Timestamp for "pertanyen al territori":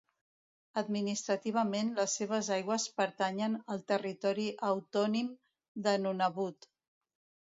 3.01-4.47